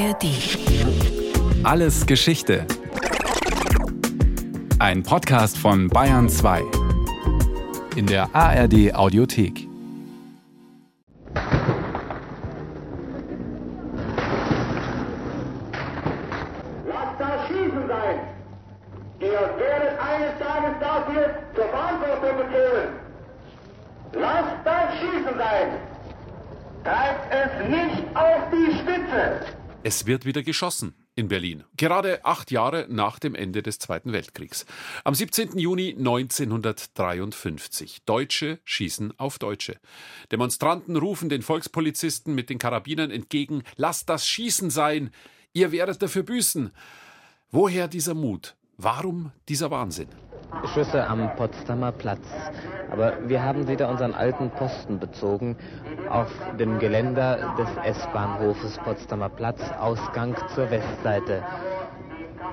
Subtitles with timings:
[0.00, 0.24] ARD.
[1.62, 2.66] Alles Geschichte.
[4.78, 6.62] Ein Podcast von Bayern 2.
[7.96, 9.69] In der ARD Audiothek.
[29.90, 34.64] Es wird wieder geschossen in Berlin, gerade acht Jahre nach dem Ende des Zweiten Weltkriegs.
[35.02, 35.58] Am 17.
[35.58, 38.04] Juni 1953.
[38.04, 39.80] Deutsche schießen auf Deutsche.
[40.30, 45.10] Demonstranten rufen den Volkspolizisten mit den Karabinern entgegen, lasst das Schießen sein,
[45.54, 46.70] ihr werdet dafür büßen.
[47.50, 48.54] Woher dieser Mut?
[48.76, 50.06] Warum dieser Wahnsinn?
[50.72, 52.26] Schüsse am Potsdamer Platz.
[52.90, 55.56] Aber wir haben wieder unseren alten Posten bezogen
[56.08, 61.42] auf dem Geländer des S-Bahnhofes Potsdamer Platz, Ausgang zur Westseite.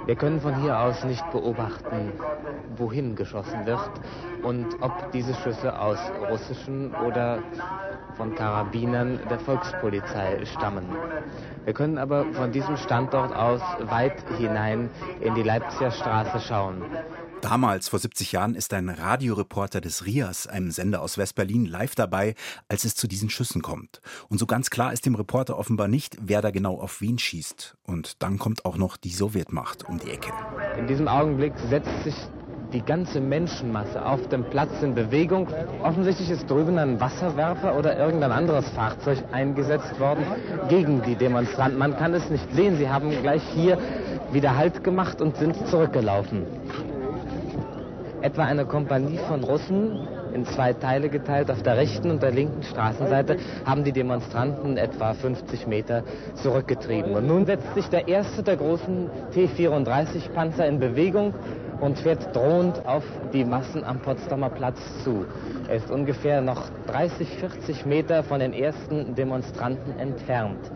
[0.06, 2.14] Wir können von hier aus nicht beobachten,
[2.78, 3.92] wohin geschossen wird
[4.44, 7.40] und ob diese Schüsse aus russischen oder
[8.16, 10.86] von Karabinern der Volkspolizei stammen.
[11.66, 16.84] Wir können aber von diesem Standort aus weit hinein in die Leipziger Straße schauen.
[17.42, 22.34] Damals, vor 70 Jahren, ist ein Radioreporter des RIAS, einem Sender aus West-Berlin, live dabei,
[22.68, 24.02] als es zu diesen Schüssen kommt.
[24.28, 27.78] Und so ganz klar ist dem Reporter offenbar nicht, wer da genau auf wen schießt.
[27.84, 30.32] Und dann kommt auch noch die Sowjetmacht um die Ecke.
[30.78, 32.16] In diesem Augenblick setzt sich
[32.74, 35.48] die ganze Menschenmasse auf dem Platz in Bewegung.
[35.84, 40.26] Offensichtlich ist drüben ein Wasserwerfer oder irgendein anderes Fahrzeug eingesetzt worden
[40.70, 41.78] gegen die Demonstranten.
[41.78, 42.78] Man kann es nicht sehen.
[42.78, 43.78] Sie haben gleich hier
[44.32, 46.46] wieder Halt gemacht und sind zurückgelaufen.
[48.28, 52.61] Etwa eine Kompanie von Russen, in zwei Teile geteilt, auf der rechten und der linken
[52.61, 56.03] Straßenseite, haben die Demonstranten etwa 50 Meter
[56.36, 57.14] zurückgetrieben.
[57.14, 61.34] Und nun setzt sich der erste der großen T-34-Panzer in Bewegung
[61.79, 65.25] und fährt drohend auf die Massen am Potsdamer Platz zu.
[65.69, 70.69] Er ist ungefähr noch 30, 40 Meter von den ersten Demonstranten entfernt.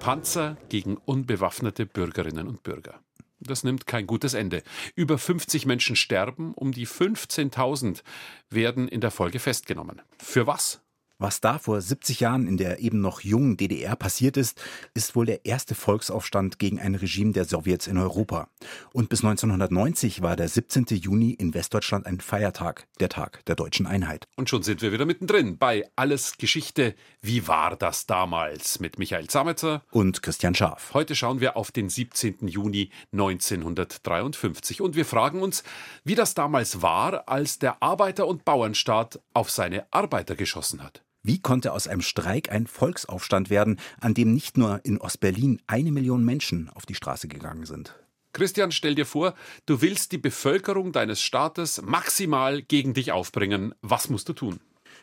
[0.00, 2.94] Panzer gegen unbewaffnete Bürgerinnen und Bürger.
[3.40, 4.62] Das nimmt kein gutes Ende.
[4.94, 8.02] Über 50 Menschen sterben, um die 15.000
[8.50, 10.02] werden in der Folge festgenommen.
[10.18, 10.82] Für was?
[11.20, 14.58] Was da vor 70 Jahren in der eben noch jungen DDR passiert ist,
[14.94, 18.48] ist wohl der erste Volksaufstand gegen ein Regime der Sowjets in Europa.
[18.94, 20.86] Und bis 1990 war der 17.
[20.88, 24.28] Juni in Westdeutschland ein Feiertag, der Tag der deutschen Einheit.
[24.36, 26.94] Und schon sind wir wieder mittendrin bei Alles Geschichte.
[27.20, 28.80] Wie war das damals?
[28.80, 30.94] Mit Michael Zametzer und Christian Scharf.
[30.94, 32.48] Heute schauen wir auf den 17.
[32.48, 35.64] Juni 1953 und wir fragen uns,
[36.02, 41.02] wie das damals war, als der Arbeiter- und Bauernstaat auf seine Arbeiter geschossen hat.
[41.22, 45.92] Wie konnte aus einem Streik ein Volksaufstand werden, an dem nicht nur in Ostberlin eine
[45.92, 47.94] Million Menschen auf die Straße gegangen sind?
[48.32, 49.34] Christian, stell dir vor,
[49.66, 53.74] du willst die Bevölkerung deines Staates maximal gegen dich aufbringen.
[53.82, 54.60] Was musst du tun?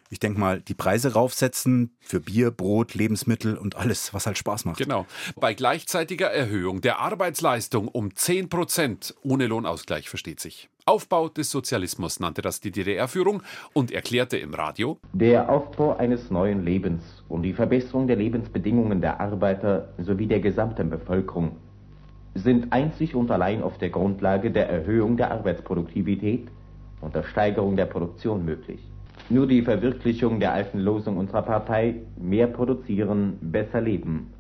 [0.10, 4.66] Ich denke mal, die Preise raufsetzen für Bier, Brot, Lebensmittel und alles, was halt Spaß
[4.66, 4.78] macht.
[4.78, 5.06] Genau.
[5.36, 10.70] Bei gleichzeitiger Erhöhung der Arbeitsleistung um 10 Prozent ohne Lohnausgleich, versteht sich.
[10.90, 13.44] Aufbau des Sozialismus nannte das die DDR-Führung
[13.74, 19.20] und erklärte im Radio, Der Aufbau eines neuen Lebens und die Verbesserung der Lebensbedingungen der
[19.20, 21.58] Arbeiter sowie der gesamten Bevölkerung
[22.36, 26.48] sind einzig und allein auf der Grundlage der Erhöhung der Arbeitsproduktivität
[27.02, 28.80] und der Steigerung der Produktion möglich.
[29.30, 34.32] Nur die Verwirklichung der alten Losung unserer Partei mehr produzieren, besser leben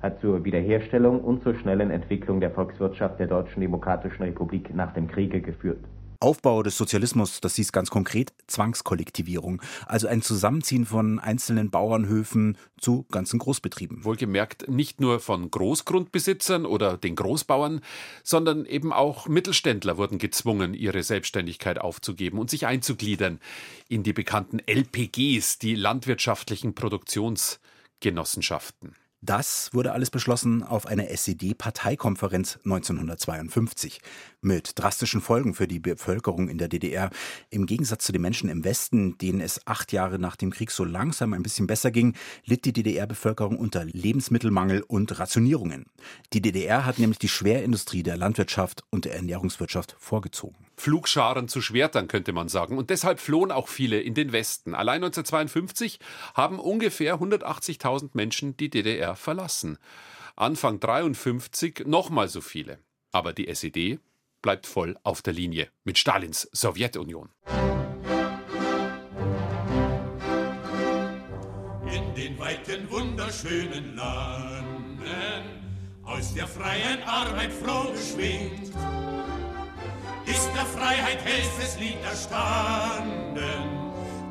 [0.00, 5.08] hat zur Wiederherstellung und zur schnellen Entwicklung der Volkswirtschaft der Deutschen Demokratischen Republik nach dem
[5.08, 5.84] Kriege geführt.
[6.22, 13.06] Aufbau des Sozialismus, das hieß ganz konkret Zwangskollektivierung, also ein Zusammenziehen von einzelnen Bauernhöfen zu
[13.10, 14.04] ganzen Großbetrieben.
[14.04, 17.80] Wohlgemerkt nicht nur von Großgrundbesitzern oder den Großbauern,
[18.22, 23.40] sondern eben auch Mittelständler wurden gezwungen, ihre Selbstständigkeit aufzugeben und sich einzugliedern
[23.88, 28.94] in die bekannten LPGs, die landwirtschaftlichen Produktionsgenossenschaften.
[29.22, 34.00] Das wurde alles beschlossen auf einer SED-Parteikonferenz 1952
[34.40, 37.10] mit drastischen Folgen für die Bevölkerung in der DDR.
[37.50, 40.84] Im Gegensatz zu den Menschen im Westen, denen es acht Jahre nach dem Krieg so
[40.84, 42.14] langsam ein bisschen besser ging,
[42.46, 45.84] litt die DDR-Bevölkerung unter Lebensmittelmangel und Rationierungen.
[46.32, 50.69] Die DDR hat nämlich die Schwerindustrie der Landwirtschaft und der Ernährungswirtschaft vorgezogen.
[50.80, 52.78] Pflugscharen zu Schwertern, könnte man sagen.
[52.78, 54.74] Und deshalb flohen auch viele in den Westen.
[54.74, 56.00] Allein 1952
[56.34, 59.78] haben ungefähr 180.000 Menschen die DDR verlassen.
[60.36, 62.78] Anfang 53 nochmal so viele.
[63.12, 63.98] Aber die SED
[64.40, 67.28] bleibt voll auf der Linie mit Stalins Sowjetunion.
[71.92, 75.60] In den weiten, wunderschönen Landen
[76.04, 78.72] aus der freien Arbeit froh geschwingt,
[80.60, 83.62] der Freiheit hellstes Lied erstanden,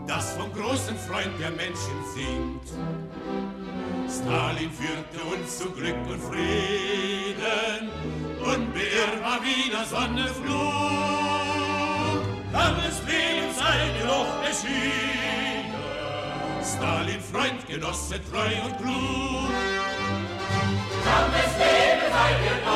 [0.05, 2.69] das vom großen Freund der Menschen singt.
[4.07, 7.89] Stalin führte uns zu Glück und Frieden,
[8.39, 10.59] unbeirrbar wie der Sonne Flug.
[12.51, 15.73] Langes Leben sei doch erschienen,
[16.63, 19.49] Stalin, Freund, Genosse, treu und klug.
[21.05, 22.68] Langes Leben sei dir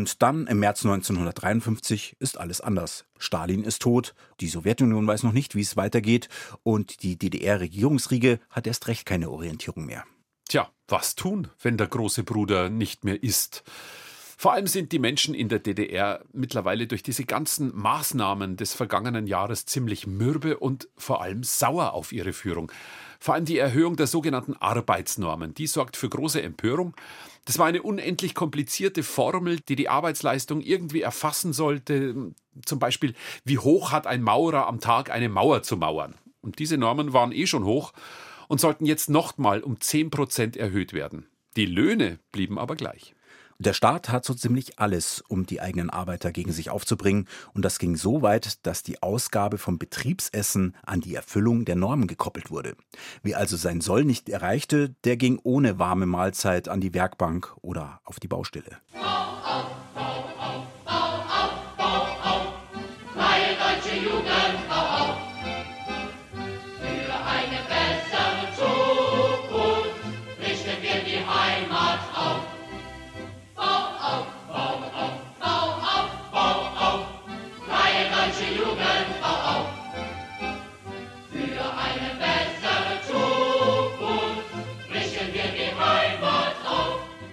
[0.00, 3.04] Und dann im März 1953 ist alles anders.
[3.18, 6.30] Stalin ist tot, die Sowjetunion weiß noch nicht, wie es weitergeht
[6.62, 10.04] und die DDR-Regierungsriege hat erst recht keine Orientierung mehr.
[10.48, 13.62] Tja, was tun, wenn der große Bruder nicht mehr ist?
[14.38, 19.26] Vor allem sind die Menschen in der DDR mittlerweile durch diese ganzen Maßnahmen des vergangenen
[19.26, 22.72] Jahres ziemlich mürbe und vor allem sauer auf ihre Führung.
[23.18, 26.96] Vor allem die Erhöhung der sogenannten Arbeitsnormen, die sorgt für große Empörung.
[27.44, 32.32] Das war eine unendlich komplizierte Formel, die die Arbeitsleistung irgendwie erfassen sollte.
[32.64, 33.14] Zum Beispiel,
[33.44, 36.14] wie hoch hat ein Maurer am Tag eine Mauer zu mauern?
[36.42, 37.92] Und diese Normen waren eh schon hoch
[38.48, 41.26] und sollten jetzt nochmal um 10 Prozent erhöht werden.
[41.56, 43.14] Die Löhne blieben aber gleich.
[43.60, 47.28] Der Staat hat so ziemlich alles, um die eigenen Arbeiter gegen sich aufzubringen.
[47.52, 52.06] Und das ging so weit, dass die Ausgabe vom Betriebsessen an die Erfüllung der Normen
[52.06, 52.74] gekoppelt wurde.
[53.22, 58.00] Wer also sein Soll nicht erreichte, der ging ohne warme Mahlzeit an die Werkbank oder
[58.04, 58.78] auf die Baustelle.
[58.94, 59.19] Bau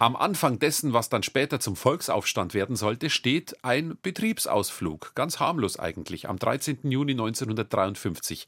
[0.07, 5.77] Am Anfang dessen, was dann später zum Volksaufstand werden sollte, steht ein Betriebsausflug, ganz harmlos
[5.77, 6.89] eigentlich, am 13.
[6.89, 8.48] Juni 1953.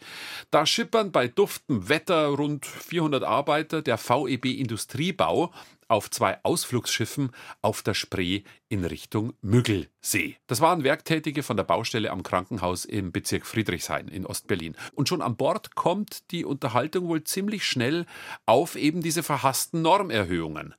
[0.52, 5.52] Da schippern bei duftem Wetter rund 400 Arbeiter der VEB Industriebau
[5.90, 7.32] auf zwei Ausflugsschiffen
[7.62, 10.38] auf der Spree in Richtung Müggelsee.
[10.48, 14.78] Das waren Werktätige von der Baustelle am Krankenhaus im Bezirk Friedrichshain in Ostberlin.
[14.94, 18.06] Und schon an Bord kommt die Unterhaltung wohl ziemlich schnell
[18.46, 20.76] auf eben diese verhassten Normerhöhungen.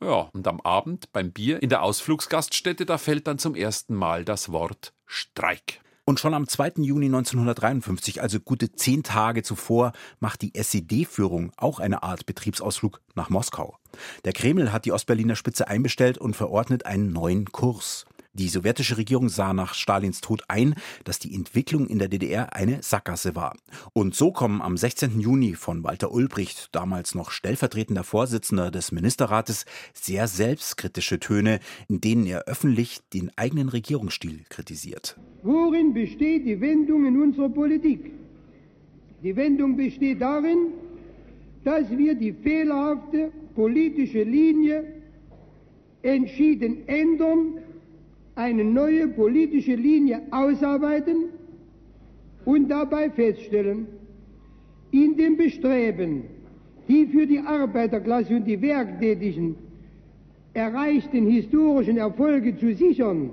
[0.00, 4.24] Ja, und am Abend beim Bier in der Ausflugsgaststätte, da fällt dann zum ersten Mal
[4.24, 5.80] das Wort Streik.
[6.06, 6.72] Und schon am 2.
[6.82, 13.30] Juni 1953, also gute zehn Tage zuvor, macht die SED-Führung auch eine Art Betriebsausflug nach
[13.30, 13.78] Moskau.
[14.24, 18.06] Der Kreml hat die Ostberliner Spitze einbestellt und verordnet einen neuen Kurs.
[18.36, 20.74] Die sowjetische Regierung sah nach Stalins Tod ein,
[21.04, 23.56] dass die Entwicklung in der DDR eine Sackgasse war.
[23.92, 25.20] Und so kommen am 16.
[25.20, 32.26] Juni von Walter Ulbricht, damals noch stellvertretender Vorsitzender des Ministerrates, sehr selbstkritische Töne, in denen
[32.26, 35.16] er öffentlich den eigenen Regierungsstil kritisiert.
[35.44, 38.10] Worin besteht die Wendung in unserer Politik?
[39.22, 40.72] Die Wendung besteht darin,
[41.64, 44.84] dass wir die fehlerhafte politische Linie
[46.02, 47.54] entschieden ändern
[48.34, 51.26] eine neue politische Linie ausarbeiten
[52.44, 53.86] und dabei feststellen,
[54.90, 56.24] in dem Bestreben,
[56.88, 59.56] die für die Arbeiterklasse und die Werktätigen
[60.52, 63.30] erreichten historischen Erfolge zu sichern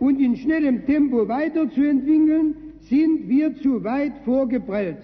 [0.00, 4.98] und in schnellem Tempo weiterzuentwickeln, sind wir zu weit vorgeprellt.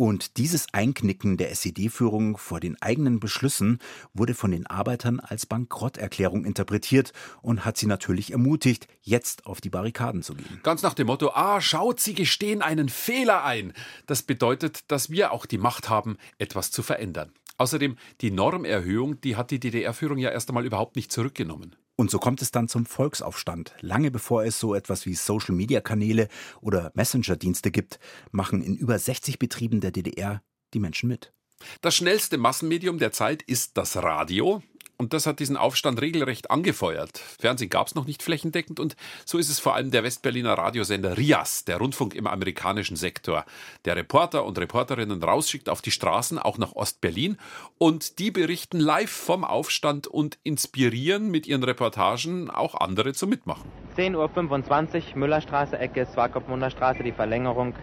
[0.00, 3.80] Und dieses Einknicken der SED-Führung vor den eigenen Beschlüssen
[4.14, 9.68] wurde von den Arbeitern als Bankrotterklärung interpretiert und hat sie natürlich ermutigt, jetzt auf die
[9.68, 10.60] Barrikaden zu gehen.
[10.62, 13.74] Ganz nach dem Motto, ah, schaut, Sie gestehen einen Fehler ein.
[14.06, 17.34] Das bedeutet, dass wir auch die Macht haben, etwas zu verändern.
[17.58, 21.76] Außerdem, die Normerhöhung, die hat die DDR-Führung ja erst einmal überhaupt nicht zurückgenommen.
[22.00, 23.74] Und so kommt es dann zum Volksaufstand.
[23.82, 26.28] Lange bevor es so etwas wie Social-Media-Kanäle
[26.62, 30.40] oder Messenger-Dienste gibt, machen in über 60 Betrieben der DDR
[30.72, 31.34] die Menschen mit.
[31.82, 34.62] Das schnellste Massenmedium der Zeit ist das Radio.
[35.00, 37.16] Und das hat diesen Aufstand regelrecht angefeuert.
[37.16, 41.16] Fernsehen gab es noch nicht flächendeckend und so ist es vor allem der Westberliner Radiosender
[41.16, 43.46] RIAS, der Rundfunk im amerikanischen Sektor,
[43.86, 47.38] der Reporter und Reporterinnen rausschickt auf die Straßen, auch nach Ostberlin.
[47.78, 53.70] Und die berichten live vom Aufstand und inspirieren mit ihren Reportagen auch andere zum Mitmachen.
[53.96, 57.74] 10.25 Uhr, Müllerstraße, Ecke, Swakopmunder Straße, die Verlängerung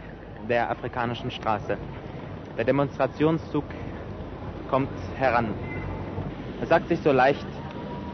[0.48, 1.80] der afrikanischen Straße.
[2.58, 3.66] Der Demonstrationszug
[4.70, 5.56] kommt heran.
[6.62, 7.46] Es sagt sich so leicht,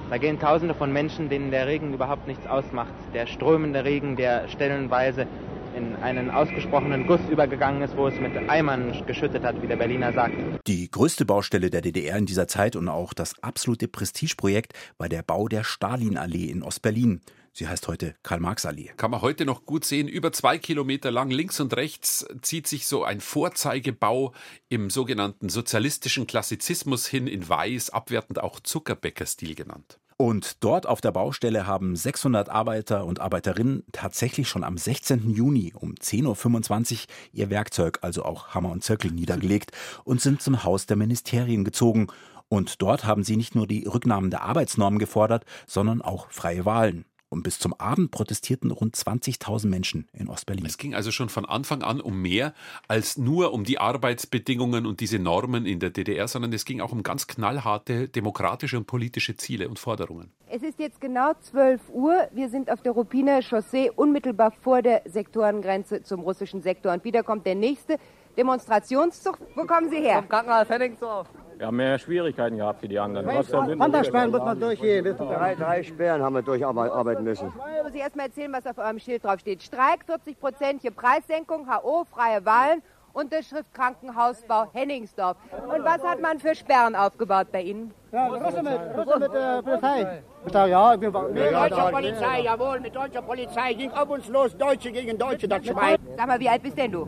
[0.10, 2.94] da gehen Tausende von Menschen, denen der Regen überhaupt nichts ausmacht.
[3.14, 5.28] Der strömende Regen, der stellenweise
[5.76, 10.14] in einen ausgesprochenen Guss übergegangen ist, wo es mit Eimern geschüttet hat, wie der Berliner
[10.14, 10.36] sagt.
[10.68, 15.24] Die größte Baustelle der DDR in dieser Zeit und auch das absolute Prestigeprojekt war der
[15.24, 17.22] Bau der Stalinallee in Ostberlin.
[17.56, 18.94] Sie heißt heute Karl-Marx-Allee.
[18.98, 20.08] Kann man heute noch gut sehen.
[20.08, 24.34] Über zwei Kilometer lang links und rechts zieht sich so ein Vorzeigebau
[24.70, 30.00] im sogenannten sozialistischen Klassizismus hin in Weiß, abwertend auch Zuckerbäcker-Stil genannt.
[30.18, 35.30] Und dort auf der Baustelle haben 600 Arbeiter und Arbeiterinnen tatsächlich schon am 16.
[35.30, 37.00] Juni um 10.25 Uhr
[37.34, 39.72] ihr Werkzeug, also auch Hammer und Zirkel, niedergelegt
[40.06, 42.08] und sind zum Haus der Ministerien gezogen.
[42.50, 47.06] Und dort haben sie nicht nur die Rücknahmen der Arbeitsnormen gefordert, sondern auch freie Wahlen.
[47.34, 50.68] Und bis zum Abend protestierten rund 20.000 Menschen in Ostberlin.
[50.68, 52.54] Es ging also schon von Anfang an um mehr
[52.88, 56.92] als nur um die Arbeitsbedingungen und diese Normen in der DDR, sondern es ging auch
[56.92, 60.32] um ganz knallharte demokratische und politische Ziele und Forderungen.
[60.48, 62.28] Es ist jetzt genau 12 Uhr.
[62.34, 66.94] Wir sind auf der Ruppiner Chaussee unmittelbar vor der Sektorengrenze zum russischen Sektor.
[66.94, 67.98] Und wieder kommt der nächste
[68.38, 69.40] Demonstrationszug.
[69.56, 70.20] Wo kommen Sie her?
[70.20, 71.28] Vom Krankenhaus Henningsdorf.
[71.64, 73.26] Wir haben mehr Schwierigkeiten gehabt wie die anderen.
[73.26, 75.16] Wandersperren muss man durchgehen.
[75.18, 77.48] Drei, drei Sperren haben wir durcharbeiten müssen.
[77.48, 79.64] Ich muss ich erst mal erzählen, was auf eurem Schild drauf steht.
[79.64, 82.82] Streik, 40-prozentige Preissenkung, HO, freie Wahlen,
[83.14, 85.38] Unterschrift Krankenhausbau Henningsdorf.
[85.74, 87.94] Und was hat man für Sperren aufgebaut bei Ihnen?
[88.12, 90.68] Ja, Russe mit, Russe mit äh, Polizei.
[90.68, 93.74] Ja, mit deutscher Polizei, jawohl, mit deutscher Polizei.
[93.76, 95.96] Ging auf uns los, Deutsche gegen Deutsche, das Schwein.
[96.18, 97.08] Sag mal, wie alt bist denn du?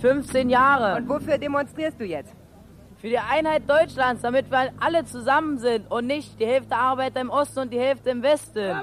[0.00, 0.96] 15 Jahre.
[0.96, 2.34] Und wofür demonstrierst du jetzt?
[3.04, 7.28] Für die Einheit Deutschlands, damit wir alle zusammen sind und nicht die Hälfte Arbeiter im
[7.28, 8.74] Osten und die Hälfte im Westen.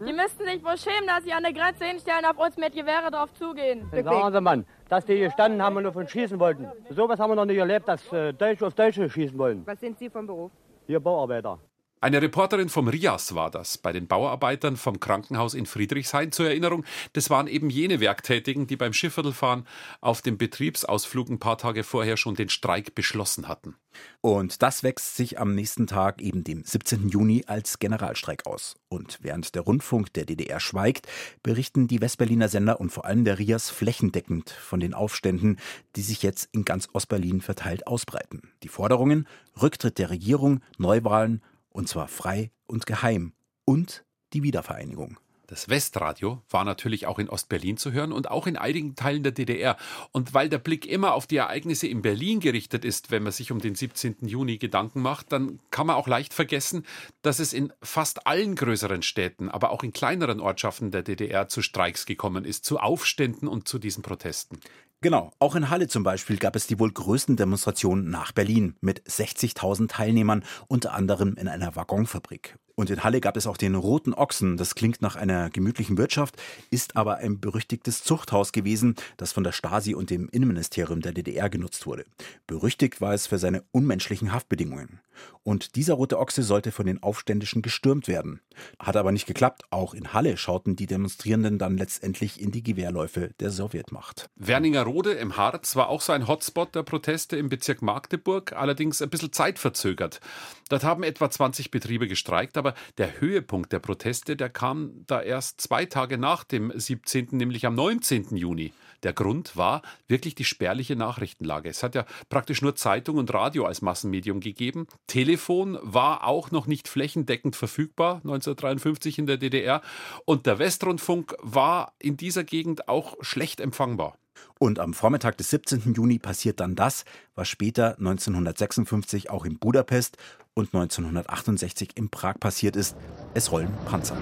[0.00, 3.10] Die müssten sich wohl schämen, dass sie an der Grenze hinstellen, auf uns mit Gewehre
[3.10, 3.86] drauf zugehen.
[3.92, 6.66] Sagen Sie, Mann, dass die gestanden haben und nur von schießen wollten.
[6.88, 9.60] Sowas haben wir noch nicht erlebt, dass äh, Deutsche auf Deutsche schießen wollen.
[9.66, 10.50] Was sind Sie vom Beruf?
[10.86, 11.58] Hier Bauarbeiter.
[11.98, 16.30] Eine Reporterin vom RIAS war das, bei den Bauarbeitern vom Krankenhaus in Friedrichshain.
[16.30, 16.84] Zur Erinnerung,
[17.14, 19.66] das waren eben jene Werktätigen, die beim Schiffviertelfahren
[20.02, 23.76] auf dem Betriebsausflug ein paar Tage vorher schon den Streik beschlossen hatten.
[24.20, 27.08] Und das wächst sich am nächsten Tag, eben dem 17.
[27.08, 28.76] Juni, als Generalstreik aus.
[28.90, 31.08] Und während der Rundfunk der DDR schweigt,
[31.42, 35.58] berichten die Westberliner Sender und vor allem der RIAS flächendeckend von den Aufständen,
[35.96, 38.52] die sich jetzt in ganz Ostberlin verteilt ausbreiten.
[38.62, 39.26] Die Forderungen,
[39.62, 41.40] Rücktritt der Regierung, Neuwahlen,
[41.76, 43.34] und zwar frei und geheim.
[43.66, 45.20] Und die Wiedervereinigung.
[45.48, 49.30] Das Westradio war natürlich auch in Ostberlin zu hören und auch in einigen Teilen der
[49.30, 49.76] DDR.
[50.10, 53.52] Und weil der Blick immer auf die Ereignisse in Berlin gerichtet ist, wenn man sich
[53.52, 54.16] um den 17.
[54.22, 56.84] Juni Gedanken macht, dann kann man auch leicht vergessen,
[57.22, 61.62] dass es in fast allen größeren Städten, aber auch in kleineren Ortschaften der DDR zu
[61.62, 64.58] Streiks gekommen ist, zu Aufständen und zu diesen Protesten.
[65.00, 69.02] Genau, auch in Halle zum Beispiel gab es die wohl größten Demonstrationen nach Berlin mit
[69.02, 72.56] 60.000 Teilnehmern, unter anderem in einer Waggonfabrik.
[72.76, 74.58] Und in Halle gab es auch den Roten Ochsen.
[74.58, 76.36] Das klingt nach einer gemütlichen Wirtschaft,
[76.70, 81.48] ist aber ein berüchtigtes Zuchthaus gewesen, das von der Stasi und dem Innenministerium der DDR
[81.48, 82.04] genutzt wurde.
[82.46, 85.00] Berüchtigt war es für seine unmenschlichen Haftbedingungen.
[85.42, 88.40] Und dieser Rote Ochse sollte von den Aufständischen gestürmt werden.
[88.78, 89.62] Hat aber nicht geklappt.
[89.70, 94.28] Auch in Halle schauten die Demonstrierenden dann letztendlich in die Gewehrläufe der Sowjetmacht.
[94.36, 99.08] Werningerode im Harz war auch so ein Hotspot der Proteste im Bezirk Magdeburg, allerdings ein
[99.08, 100.20] bisschen zeitverzögert.
[100.68, 102.65] Dort haben etwa 20 Betriebe gestreikt, aber
[102.98, 107.74] der Höhepunkt der Proteste, der kam da erst zwei Tage nach dem 17., nämlich am
[107.74, 108.36] 19.
[108.36, 108.72] Juni.
[109.02, 111.68] Der Grund war wirklich die spärliche Nachrichtenlage.
[111.68, 114.86] Es hat ja praktisch nur Zeitung und Radio als Massenmedium gegeben.
[115.06, 119.82] Telefon war auch noch nicht flächendeckend verfügbar 1953 in der DDR
[120.24, 124.18] und der Westrundfunk war in dieser Gegend auch schlecht empfangbar.
[124.58, 125.94] Und am Vormittag des 17.
[125.94, 130.16] Juni passiert dann das, was später 1956 auch in Budapest
[130.54, 132.96] und 1968 in Prag passiert ist.
[133.34, 134.16] Es rollen Panzer.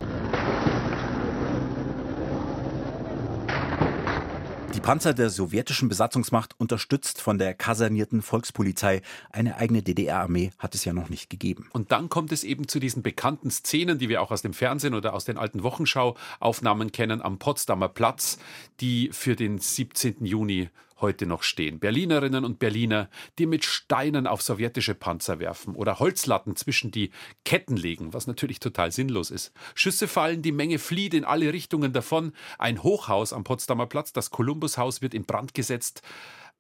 [4.75, 10.85] Die Panzer der sowjetischen Besatzungsmacht, unterstützt von der kasernierten Volkspolizei, eine eigene DDR-Armee hat es
[10.85, 11.69] ja noch nicht gegeben.
[11.73, 14.95] Und dann kommt es eben zu diesen bekannten Szenen, die wir auch aus dem Fernsehen
[14.95, 18.39] oder aus den alten Wochenschau-Aufnahmen kennen, am Potsdamer Platz,
[18.81, 20.25] die für den 17.
[20.27, 20.71] Juni
[21.05, 21.81] heute noch stehen.
[21.81, 27.11] Berlinerinnen und Berliner, die mit Steinen auf sowjetische Panzer werfen oder Holzlatten zwischen die
[27.45, 29.53] Ketten legen, was natürlich total sinnlos ist.
[29.75, 32.33] Schüsse fallen, die Menge flieht in alle Richtungen davon.
[32.59, 36.01] Ein Hochhaus am Potsdamer Platz, das Kolumbushaus, wird in Brand gesetzt.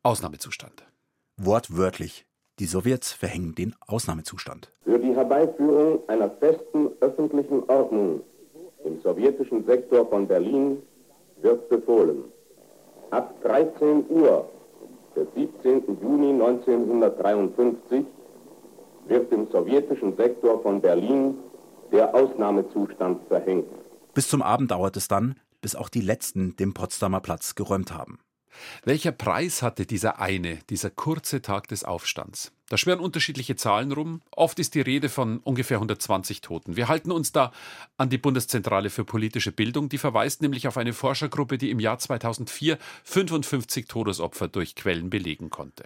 [0.03, 0.85] Ausnahmezustand.
[1.39, 2.27] Wortwörtlich.
[2.59, 4.71] Die Sowjets verhängen den Ausnahmezustand.
[4.85, 8.21] Für die Herbeiführung einer festen öffentlichen Ordnung
[8.85, 10.83] im sowjetischen Sektor von Berlin
[11.41, 12.25] wird befohlen.
[13.11, 14.49] Ab 13 Uhr
[15.16, 15.99] des 17.
[16.02, 18.04] Juni 1953
[19.06, 21.38] wird im sowjetischen Sektor von Berlin
[21.92, 23.66] der Ausnahmezustand verhängt.
[24.14, 28.18] Bis zum Abend dauert es dann, bis auch die Letzten den Potsdamer Platz geräumt haben.
[28.84, 32.52] Welcher Preis hatte dieser eine, dieser kurze Tag des Aufstands?
[32.68, 34.23] Da schwirren unterschiedliche Zahlen rum.
[34.30, 36.76] Oft ist die Rede von ungefähr 120 Toten.
[36.76, 37.52] Wir halten uns da
[37.99, 39.88] an die Bundeszentrale für politische Bildung.
[39.88, 45.50] Die verweist nämlich auf eine Forschergruppe, die im Jahr 2004 55 Todesopfer durch Quellen belegen
[45.50, 45.84] konnte.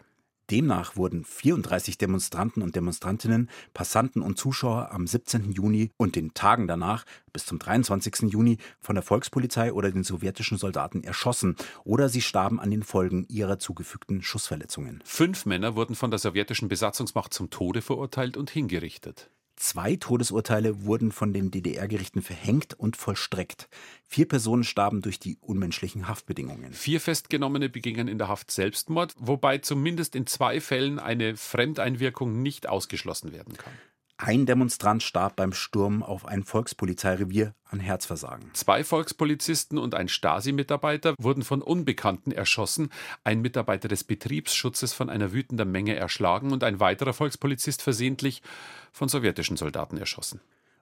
[0.50, 5.52] Demnach wurden 34 Demonstranten und Demonstrantinnen, Passanten und Zuschauer am 17.
[5.52, 8.32] Juni und den Tagen danach bis zum 23.
[8.32, 13.26] Juni von der Volkspolizei oder den sowjetischen Soldaten erschossen oder sie starben an den Folgen
[13.28, 15.02] ihrer zugefügten Schussverletzungen.
[15.04, 19.30] Fünf Männer wurden von der sowjetischen Besatzungsmacht zum Tode verurteilt und hingerichtet.
[19.58, 23.68] Zwei Todesurteile wurden von den DDR-Gerichten verhängt und vollstreckt.
[24.06, 26.72] Vier Personen starben durch die unmenschlichen Haftbedingungen.
[26.72, 32.68] Vier Festgenommene begingen in der Haft Selbstmord, wobei zumindest in zwei Fällen eine Fremdeinwirkung nicht
[32.68, 33.72] ausgeschlossen werden kann.
[34.20, 38.50] Ein Demonstrant starb beim Sturm auf ein Volkspolizeirevier an Herzversagen.
[38.52, 42.90] Zwei Volkspolizisten und ein Stasi-Mitarbeiter wurden von Unbekannten erschossen,
[43.22, 48.42] ein Mitarbeiter des Betriebsschutzes von einer wütenden Menge erschlagen und ein weiterer Volkspolizist versehentlich
[48.90, 50.40] von sowjetischen Soldaten erschossen.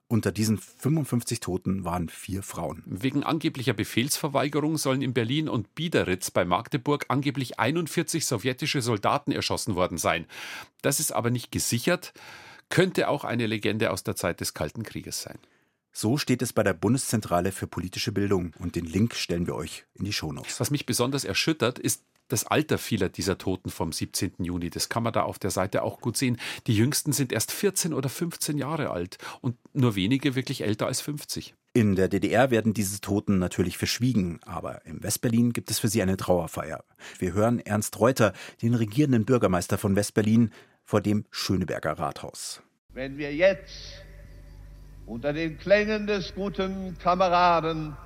[0.09, 2.85] Unter diesen 55 Toten waren vier Frauen.
[2.87, 9.75] Wegen angeblicher Befehlsverweigerung sollen in Berlin und Biederitz bei Magdeburg angeblich 41 sowjetische Soldaten erschossen
[9.75, 10.25] worden sein.
[10.81, 12.15] Das ist aber nicht gesichert
[12.69, 15.39] könnte auch eine Legende aus der Zeit des Kalten Krieges sein.
[15.93, 19.87] So steht es bei der Bundeszentrale für politische Bildung und den Link stellen wir euch
[19.95, 20.61] in die Shownotes.
[20.61, 24.33] Was mich besonders erschüttert, ist das Alter vieler dieser Toten vom 17.
[24.41, 24.71] Juni.
[24.71, 26.39] Das kann man da auf der Seite auch gut sehen.
[26.67, 31.01] Die jüngsten sind erst 14 oder 15 Jahre alt und nur wenige wirklich älter als
[31.01, 31.55] 50.
[31.73, 36.03] In der DDR werden diese Toten natürlich verschwiegen, aber in Westberlin gibt es für sie
[36.03, 36.85] eine Trauerfeier.
[37.19, 38.33] Wir hören Ernst Reuter,
[38.63, 40.53] den regierenden Bürgermeister von Westberlin,
[40.87, 42.63] vor dem Schöneberger Rathaus.
[42.95, 44.03] Wenn wir jetzt
[45.05, 47.97] unter den Klängen des guten Kameraden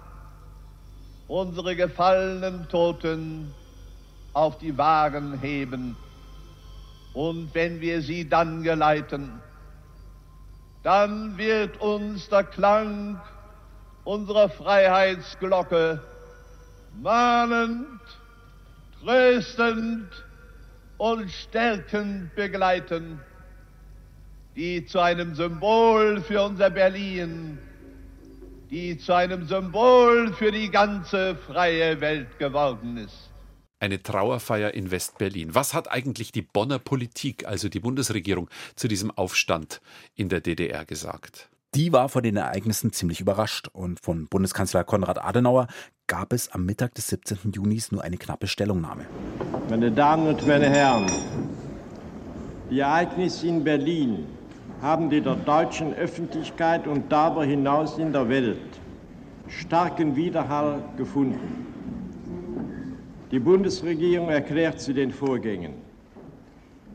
[1.28, 3.54] unsere gefallenen Toten
[4.32, 5.94] auf die Wagen heben
[7.12, 9.40] und wenn wir sie dann geleiten,
[10.82, 13.20] dann wird uns der Klang
[14.04, 16.02] unserer Freiheitsglocke
[17.00, 18.00] mahnend,
[19.02, 20.08] tröstend
[21.00, 23.20] und stärkend begleiten,
[24.54, 27.58] die zu einem Symbol für unser Berlin,
[28.70, 33.30] die zu einem Symbol für die ganze freie Welt geworden ist.
[33.78, 35.54] Eine Trauerfeier in West-Berlin.
[35.54, 39.80] Was hat eigentlich die Bonner Politik, also die Bundesregierung, zu diesem Aufstand
[40.16, 41.49] in der DDR gesagt?
[41.76, 45.68] Die war von den Ereignissen ziemlich überrascht und von Bundeskanzler Konrad Adenauer
[46.08, 47.52] gab es am Mittag des 17.
[47.52, 49.06] Junis nur eine knappe Stellungnahme.
[49.68, 51.06] Meine Damen und meine Herren,
[52.72, 54.26] die Ereignisse in Berlin
[54.82, 58.80] haben in der deutschen Öffentlichkeit und darüber hinaus in der Welt
[59.46, 61.66] starken Widerhall gefunden.
[63.30, 65.74] Die Bundesregierung erklärt zu den Vorgängen,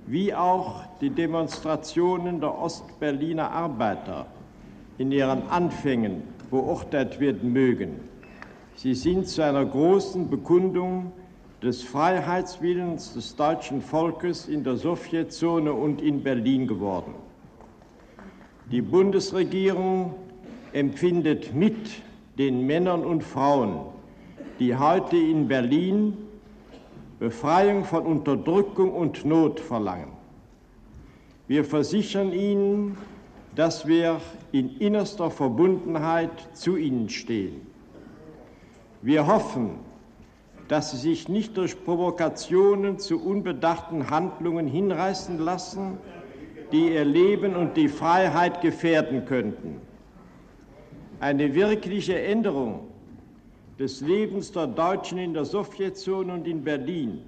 [0.06, 4.26] wie auch die Demonstrationen der Ostberliner Arbeiter
[4.98, 8.00] in ihren Anfängen beurteilt werden mögen.
[8.76, 11.12] Sie sind zu einer großen Bekundung
[11.62, 17.16] des Freiheitswillens des deutschen Volkes in der Sowjetzone und in Berlin geworden.
[18.72, 20.16] Die Bundesregierung
[20.74, 21.76] empfindet mit
[22.38, 23.80] den Männern und Frauen,
[24.60, 26.18] die heute in Berlin
[27.20, 30.10] Befreiung von Unterdrückung und Not verlangen.
[31.48, 32.98] Wir versichern Ihnen,
[33.56, 34.20] dass wir
[34.52, 37.66] in innerster Verbundenheit zu Ihnen stehen.
[39.02, 39.80] Wir hoffen,
[40.68, 45.98] dass Sie sich nicht durch Provokationen zu unbedachten Handlungen hinreißen lassen,
[46.72, 49.80] die Ihr Leben und die Freiheit gefährden könnten.
[51.20, 52.88] Eine wirkliche Änderung
[53.80, 57.22] des Lebens der Deutschen in der Sowjetzone und in Berlin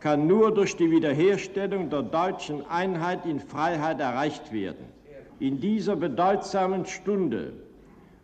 [0.00, 4.95] kann nur durch die Wiederherstellung der deutschen Einheit in Freiheit erreicht werden.
[5.38, 7.52] In dieser bedeutsamen Stunde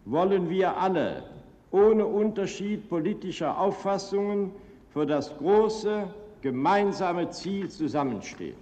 [0.07, 1.25] wollen wir alle
[1.71, 4.51] ohne Unterschied politischer Auffassungen
[4.95, 6.09] für das große
[6.41, 8.57] gemeinsame Ziel zusammenstehen.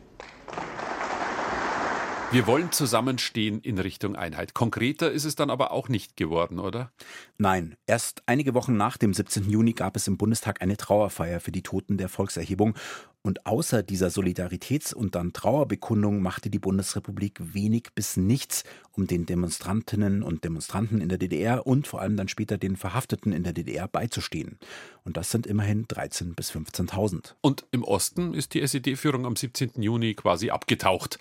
[2.33, 4.55] Wir wollen zusammenstehen in Richtung Einheit.
[4.55, 6.93] Konkreter ist es dann aber auch nicht geworden, oder?
[7.39, 9.51] Nein, erst einige Wochen nach dem 17.
[9.51, 12.75] Juni gab es im Bundestag eine Trauerfeier für die Toten der Volkserhebung.
[13.22, 19.26] Und außer dieser Solidaritäts- und dann Trauerbekundung machte die Bundesrepublik wenig bis nichts, um den
[19.26, 23.52] Demonstrantinnen und Demonstranten in der DDR und vor allem dann später den Verhafteten in der
[23.52, 24.59] DDR beizustehen.
[25.04, 27.35] Und das sind immerhin 13.000 bis 15.000.
[27.42, 29.83] Und im Osten ist die SED-Führung am 17.
[29.83, 31.18] Juni quasi abgetaucht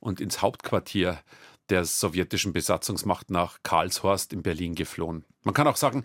[0.00, 1.18] und ins Hauptquartier
[1.70, 5.24] der sowjetischen Besatzungsmacht nach Karlshorst in Berlin geflohen.
[5.48, 6.04] Man kann auch sagen,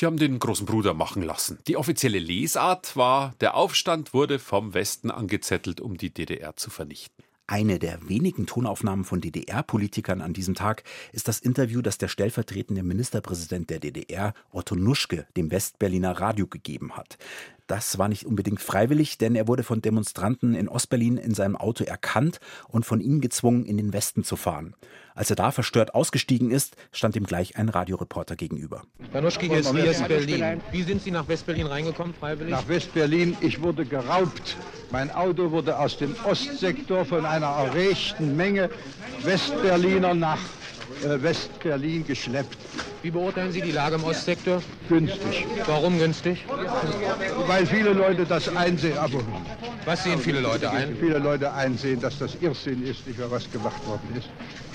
[0.00, 1.60] die haben den großen Bruder machen lassen.
[1.68, 7.22] Die offizielle Lesart war, der Aufstand wurde vom Westen angezettelt, um die DDR zu vernichten.
[7.50, 12.84] Eine der wenigen Tonaufnahmen von DDR-Politikern an diesem Tag ist das Interview, das der stellvertretende
[12.84, 17.18] Ministerpräsident der DDR, Otto Nuschke, dem Westberliner Radio gegeben hat.
[17.70, 21.84] Das war nicht unbedingt freiwillig, denn er wurde von Demonstranten in Ostberlin in seinem Auto
[21.84, 24.74] erkannt und von ihnen gezwungen, in den Westen zu fahren.
[25.14, 28.82] Als er da verstört ausgestiegen ist, stand ihm gleich ein Radioreporter gegenüber.
[29.12, 30.60] Herr Nuschke, hier ist, hier ist Berlin.
[30.72, 32.50] Wie sind Sie nach Westberlin reingekommen, freiwillig?
[32.50, 34.56] Nach Westberlin, ich wurde geraubt.
[34.90, 38.70] Mein Auto wurde aus dem Ostsektor von einer erregten Menge
[39.22, 40.38] Westberliner nach
[41.04, 42.56] äh, Westberlin geschleppt.
[43.02, 44.62] Wie beurteilen Sie die Lage im Ostsektor?
[44.88, 45.46] Günstig.
[45.66, 46.44] Warum günstig?
[47.46, 48.98] Weil viele Leute das einsehen.
[48.98, 49.20] Aber
[49.86, 50.94] Was sehen viele Leute ein?
[51.00, 54.28] Viele Leute einsehen, dass das Irrsinn ist, nicht mehr was gemacht worden ist.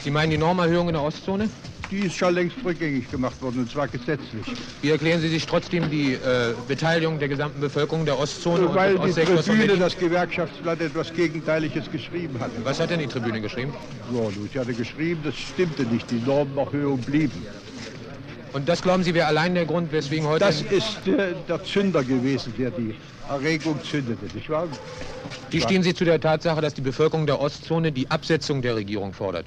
[0.04, 1.50] Sie meinen die Normerhöhung in der Ostzone?
[1.92, 4.46] Die ist schon längst rückgängig gemacht worden, und zwar gesetzlich.
[4.82, 9.08] Wie erklären Sie sich trotzdem die äh, Beteiligung der gesamten Bevölkerung der Ostzone Weil und
[9.08, 12.54] die des von Tribüne, das Gewerkschaftsblatt, etwas Gegenteiliges geschrieben hatte.
[12.64, 13.74] Was hat denn die Tribüne geschrieben?
[14.14, 14.22] Ja,
[14.52, 16.10] sie hatte geschrieben, das stimmte nicht.
[16.10, 17.46] Die Normenerhöhung blieben.
[18.54, 20.40] Und das glauben Sie wäre allein der Grund, weswegen heute...
[20.40, 22.96] Das ist äh, der Zünder gewesen, der die
[23.30, 24.68] Erregung zündete, nicht wahr?
[25.52, 29.14] Wie stehen Sie zu der Tatsache, dass die Bevölkerung der Ostzone die Absetzung der Regierung
[29.14, 29.46] fordert?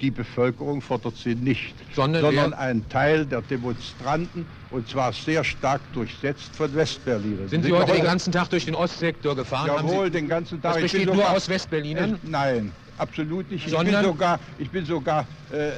[0.00, 5.80] Die Bevölkerung fordert sie nicht, Sondern sondern ein Teil der Demonstranten und zwar sehr stark
[5.92, 7.48] durchsetzt von Westberlinern.
[7.48, 9.68] Sind Sie heute den ganzen Tag durch den Ostsektor gefahren?
[9.68, 10.74] Jawohl, den ganzen Tag.
[10.74, 12.14] Das besteht nur aus Westberlinern?
[12.14, 13.66] Äh, Nein, absolut nicht.
[13.66, 14.02] Ich Sondern?
[14.02, 15.70] bin sogar, ich bin sogar äh,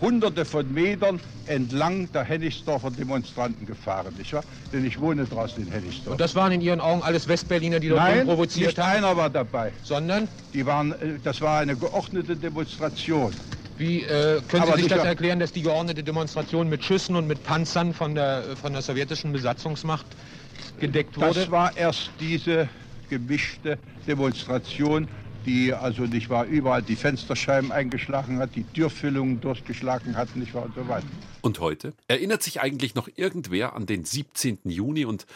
[0.00, 4.44] hunderte von Metern entlang der Hennigsdorfer Demonstranten gefahren, nicht wahr?
[4.72, 6.12] Denn ich wohne draußen in Hennigsdorf.
[6.12, 9.04] Und das waren in Ihren Augen alles Westberliner, die dort Nein, provoziert nicht haben?
[9.04, 9.72] einer war dabei.
[9.82, 10.28] Sondern?
[10.54, 13.32] Die waren, äh, das war eine geordnete Demonstration.
[13.78, 17.26] Wie äh, können Aber Sie sich das erklären, dass die geordnete Demonstration mit Schüssen und
[17.26, 20.06] mit Panzern von der, von der sowjetischen Besatzungsmacht
[20.80, 21.40] gedeckt wurde?
[21.40, 22.68] Das war erst diese
[23.10, 25.08] gemischte Demonstration,
[25.46, 30.64] die also nicht wahr überall die Fensterscheiben eingeschlagen hat, die Türfüllungen durchgeschlagen hat, nicht wahr
[30.64, 31.06] und so weiter.
[31.40, 31.94] Und heute?
[32.08, 34.58] Erinnert sich eigentlich noch irgendwer an den 17.
[34.64, 35.26] Juni und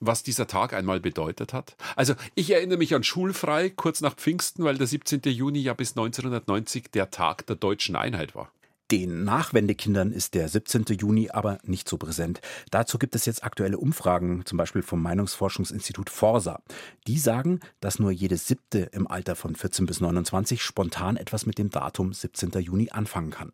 [0.00, 1.76] was dieser Tag einmal bedeutet hat?
[1.96, 5.22] Also ich erinnere mich an Schulfrei kurz nach Pfingsten, weil der 17.
[5.24, 8.50] Juni ja bis 1990 der Tag der deutschen Einheit war.
[8.90, 10.84] Den Nachwendekindern ist der 17.
[10.98, 12.42] Juni aber nicht so präsent.
[12.70, 16.60] Dazu gibt es jetzt aktuelle Umfragen, zum Beispiel vom Meinungsforschungsinstitut Forsa.
[17.06, 21.56] Die sagen, dass nur jede siebte im Alter von 14 bis 29 spontan etwas mit
[21.56, 22.50] dem Datum 17.
[22.60, 23.52] Juni anfangen kann.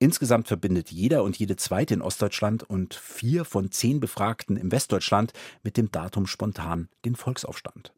[0.00, 5.32] Insgesamt verbindet jeder und jede zweite in Ostdeutschland und vier von zehn Befragten im Westdeutschland
[5.62, 7.92] mit dem Datum spontan den Volksaufstand.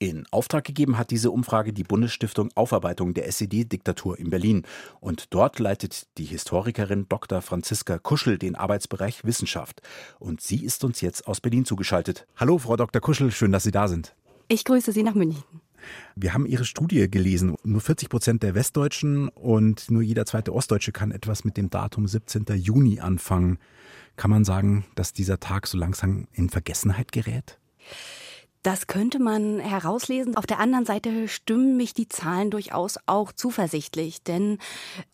[0.00, 4.62] In Auftrag gegeben hat diese Umfrage die Bundesstiftung Aufarbeitung der SED-Diktatur in Berlin.
[5.00, 7.42] Und dort leitet die Historikerin Dr.
[7.42, 9.82] Franziska Kuschel den Arbeitsbereich Wissenschaft.
[10.20, 12.28] Und sie ist uns jetzt aus Berlin zugeschaltet.
[12.36, 13.02] Hallo, Frau Dr.
[13.02, 14.14] Kuschel, schön, dass Sie da sind.
[14.46, 15.42] Ich grüße Sie nach München.
[16.14, 17.56] Wir haben Ihre Studie gelesen.
[17.64, 22.06] Nur 40 Prozent der Westdeutschen und nur jeder zweite Ostdeutsche kann etwas mit dem Datum
[22.06, 22.44] 17.
[22.54, 23.58] Juni anfangen.
[24.14, 27.58] Kann man sagen, dass dieser Tag so langsam in Vergessenheit gerät?
[28.62, 30.36] Das könnte man herauslesen.
[30.36, 34.58] Auf der anderen Seite stimmen mich die Zahlen durchaus auch zuversichtlich, denn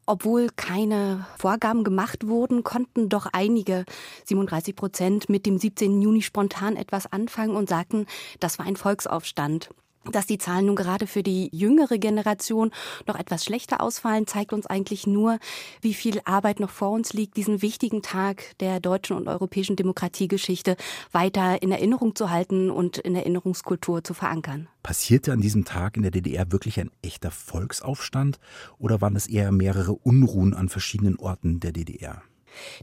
[0.06, 3.84] obwohl keine Vorgaben gemacht wurden, konnten doch einige,
[4.24, 6.00] 37 Prozent, mit dem 17.
[6.00, 8.06] Juni spontan etwas anfangen und sagten,
[8.40, 9.70] das war ein Volksaufstand.
[10.12, 12.70] Dass die Zahlen nun gerade für die jüngere Generation
[13.06, 15.38] noch etwas schlechter ausfallen, zeigt uns eigentlich nur,
[15.80, 20.76] wie viel Arbeit noch vor uns liegt, diesen wichtigen Tag der deutschen und europäischen Demokratiegeschichte
[21.12, 24.68] weiter in Erinnerung zu halten und in Erinnerungskultur zu verankern.
[24.82, 28.38] Passierte an diesem Tag in der DDR wirklich ein echter Volksaufstand
[28.78, 32.22] oder waren es eher mehrere Unruhen an verschiedenen Orten der DDR?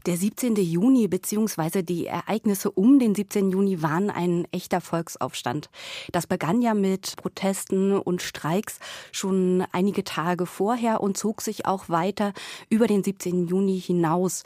[0.06, 0.56] Der 17.
[0.56, 1.82] Juni bzw.
[1.82, 3.50] die Ereignisse um den 17.
[3.50, 5.70] Juni waren ein echter Volksaufstand.
[6.12, 8.78] Das begann ja mit Protesten und Streiks
[9.12, 12.32] schon einige Tage vorher und zog sich auch weiter
[12.68, 13.46] über den 17.
[13.46, 14.44] Juni hinaus.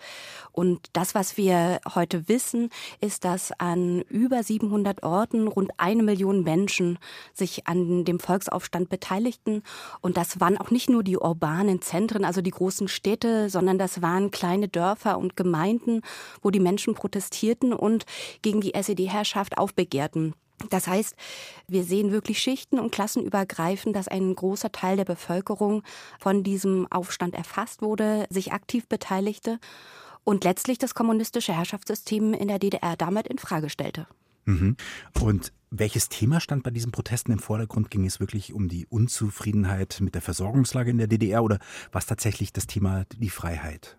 [0.52, 6.42] Und das, was wir heute wissen, ist, dass an über 700 Orten rund eine Million
[6.42, 6.98] Menschen
[7.34, 9.62] sich an dem Volksaufstand beteiligten.
[10.00, 14.02] Und das waren auch nicht nur die urbanen Zentren, also die großen Städte, sondern das
[14.02, 16.02] waren kleine Dörfer und Gemeinden,
[16.42, 18.04] wo die Menschen protestierten und
[18.42, 20.34] gegen die SED-Herrschaft aufbegehrten.
[20.70, 21.14] Das heißt,
[21.68, 25.82] wir sehen wirklich Schichten und klassenübergreifend, dass ein großer Teil der Bevölkerung
[26.18, 29.58] von diesem Aufstand erfasst wurde, sich aktiv beteiligte
[30.24, 34.06] und letztlich das kommunistische Herrschaftssystem in der DDR damit in Frage stellte.
[34.46, 34.76] Mhm.
[35.20, 37.90] Und Welches Thema stand bei diesen Protesten im Vordergrund?
[37.90, 41.58] Ging es wirklich um die Unzufriedenheit mit der Versorgungslage in der DDR oder
[41.90, 43.98] was tatsächlich das Thema die Freiheit?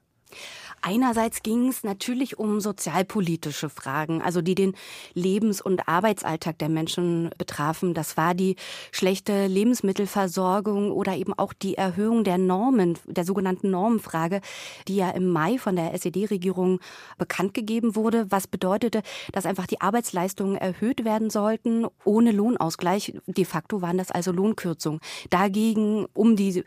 [0.81, 4.75] Einerseits ging es natürlich um sozialpolitische Fragen, also die den
[5.13, 7.93] Lebens- und Arbeitsalltag der Menschen betrafen.
[7.93, 8.55] Das war die
[8.91, 14.41] schlechte Lebensmittelversorgung oder eben auch die Erhöhung der Normen, der sogenannten Normenfrage,
[14.87, 16.79] die ja im Mai von der SED-Regierung
[17.17, 23.13] bekannt gegeben wurde, was bedeutete, dass einfach die Arbeitsleistungen erhöht werden sollten, ohne Lohnausgleich.
[23.25, 25.01] De facto waren das also Lohnkürzungen.
[25.31, 26.63] Dagegen, um die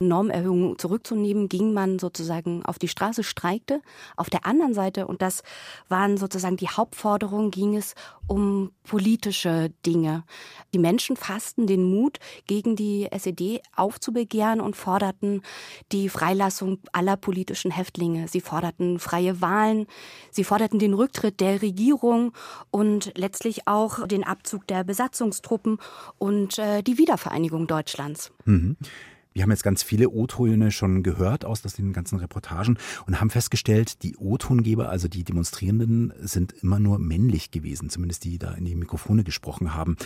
[0.00, 3.82] Normerhöhung zurückzunehmen, ging man sozusagen auf die Straße streiten streikte.
[4.16, 5.42] Auf der anderen Seite, und das
[5.88, 7.94] waren sozusagen die Hauptforderungen, ging es
[8.26, 10.24] um politische Dinge.
[10.72, 15.42] Die Menschen fassten den Mut, gegen die SED aufzubegehren und forderten
[15.92, 18.28] die Freilassung aller politischen Häftlinge.
[18.28, 19.86] Sie forderten freie Wahlen,
[20.30, 22.32] sie forderten den Rücktritt der Regierung
[22.70, 25.78] und letztlich auch den Abzug der Besatzungstruppen
[26.18, 28.32] und äh, die Wiedervereinigung Deutschlands.
[28.44, 28.76] Mhm.
[29.32, 34.02] Wir haben jetzt ganz viele O-Töne schon gehört aus den ganzen Reportagen und haben festgestellt,
[34.02, 38.74] die O-Tongeber, also die Demonstrierenden, sind immer nur männlich gewesen, zumindest die da in die
[38.74, 39.96] Mikrofone gesprochen haben.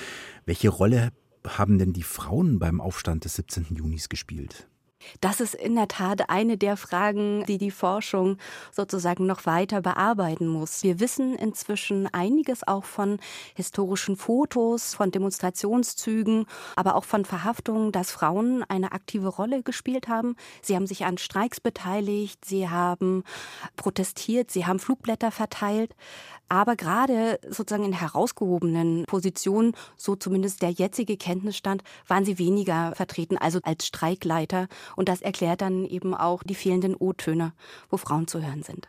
[0.45, 1.12] Welche Rolle
[1.47, 3.67] haben denn die Frauen beim Aufstand des 17.
[3.71, 4.69] Junis gespielt?
[5.21, 8.39] Das ist in der Tat eine der Fragen, die die Forschung
[8.73, 10.83] sozusagen noch weiter bearbeiten muss.
[10.83, 13.19] Wir wissen inzwischen einiges auch von
[13.55, 20.37] historischen Fotos, von Demonstrationszügen, aber auch von Verhaftungen, dass Frauen eine aktive Rolle gespielt haben.
[20.63, 23.23] Sie haben sich an Streiks beteiligt, sie haben
[23.77, 25.95] protestiert, sie haben Flugblätter verteilt.
[26.49, 33.37] Aber gerade sozusagen in herausgehobenen Positionen, so zumindest der jetzige Kenntnisstand, waren sie weniger vertreten,
[33.37, 34.69] also als Streikleiter.
[34.94, 37.53] Und das erklärt dann eben auch die fehlenden O-Töne,
[37.90, 38.88] wo Frauen zu hören sind.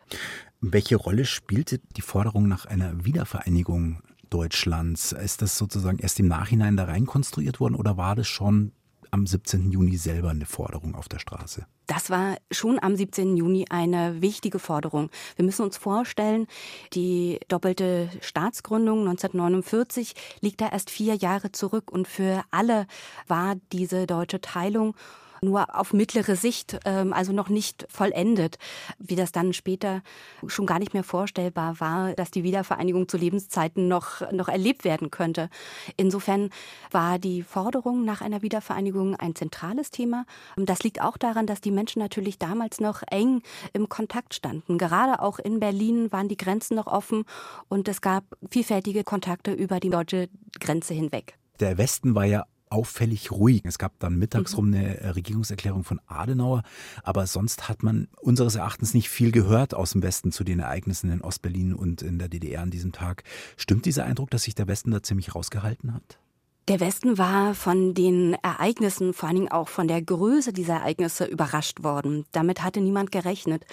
[0.62, 5.12] Welche Rolle spielte die Forderung nach einer Wiedervereinigung Deutschlands?
[5.12, 8.72] Ist das sozusagen erst im Nachhinein da reinkonstruiert worden oder war das schon
[9.12, 9.72] am 17.
[9.72, 11.66] Juni selber eine Forderung auf der Straße?
[11.88, 13.38] Das war schon am 17.
[13.38, 15.10] Juni eine wichtige Forderung.
[15.38, 16.48] Wir müssen uns vorstellen,
[16.94, 22.88] die doppelte Staatsgründung 1949 liegt da erst vier Jahre zurück und für alle
[23.28, 24.96] war diese deutsche Teilung
[25.42, 28.58] nur auf mittlere Sicht, ähm, also noch nicht vollendet.
[29.00, 30.02] Wie das dann später
[30.48, 35.12] schon gar nicht mehr vorstellbar war, dass die Wiedervereinigung zu Lebenszeiten noch, noch erlebt werden
[35.12, 35.50] könnte.
[35.96, 36.50] Insofern
[36.92, 40.26] war die Forderung nach einer Wiedervereinigung ein zentrales Thema.
[40.56, 43.42] Das liegt auch daran, dass die Menschen natürlich damals noch eng
[43.74, 44.78] im Kontakt standen.
[44.78, 47.26] Gerade auch in Berlin waren die Grenzen noch offen
[47.70, 51.38] und es gab vielfältige Kontakte über die deutsche Grenze hinweg.
[51.60, 53.62] Der Westen war ja auffällig ruhig.
[53.66, 56.64] Es gab dann mittags rum eine äh, Regierungserklärung von Adenauer,
[57.04, 61.12] aber sonst hat man unseres Erachtens nicht viel gehört aus dem Westen zu den Ereignissen
[61.12, 63.24] in Ostberlin und in der DDR an diesem Tag.
[63.56, 66.20] Stimmt dieser Eindruck, dass sich der Westen da ziemlich rausgehalten hat?
[66.68, 71.24] Der Westen war von den Ereignissen, vor allen Dingen auch von der Größe dieser Ereignisse
[71.24, 72.26] überrascht worden.
[72.34, 73.66] Damit hatte niemand gerechnet.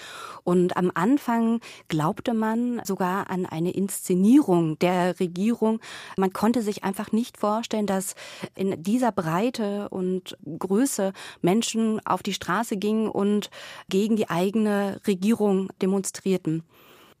[0.45, 5.81] Und am Anfang glaubte man sogar an eine Inszenierung der Regierung.
[6.15, 8.15] Man konnte sich einfach nicht vorstellen, dass
[8.55, 13.49] in dieser Breite und Größe Menschen auf die Straße gingen und
[13.89, 16.63] gegen die eigene Regierung demonstrierten.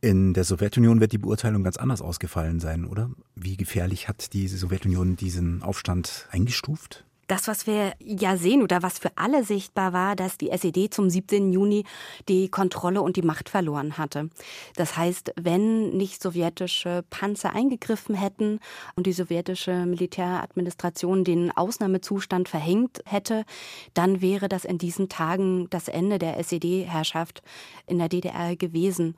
[0.05, 3.09] In der Sowjetunion wird die Beurteilung ganz anders ausgefallen sein, oder?
[3.33, 7.05] Wie gefährlich hat die Sowjetunion diesen Aufstand eingestuft?
[7.27, 11.09] das, was wir ja sehen oder was für alle sichtbar war, dass die SED zum
[11.09, 11.51] 17.
[11.51, 11.83] Juni
[12.29, 14.29] die Kontrolle und die Macht verloren hatte.
[14.75, 18.59] Das heißt, wenn nicht sowjetische Panzer eingegriffen hätten
[18.95, 23.45] und die sowjetische Militäradministration den Ausnahmezustand verhängt hätte,
[23.93, 27.41] dann wäre das in diesen Tagen das Ende der SED-Herrschaft
[27.87, 29.15] in der DDR gewesen.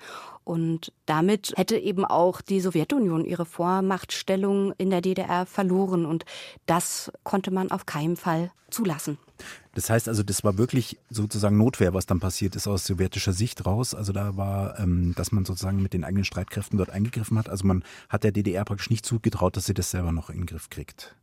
[0.48, 6.06] Und damit hätte eben auch die Sowjetunion ihre Vormachtstellung in der DDR verloren.
[6.06, 6.24] Und
[6.66, 9.18] das konnte man auf keinen Fall zulassen.
[9.76, 13.66] Das heißt also, das war wirklich sozusagen Notwehr, was dann passiert ist aus sowjetischer Sicht
[13.66, 13.94] raus.
[13.94, 17.50] Also da war, ähm, dass man sozusagen mit den eigenen Streitkräften dort eingegriffen hat.
[17.50, 20.46] Also man hat der DDR praktisch nicht zugetraut, dass sie das selber noch in den
[20.46, 21.14] Griff kriegt.